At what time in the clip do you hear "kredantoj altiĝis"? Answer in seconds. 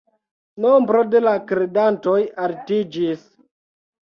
1.51-3.25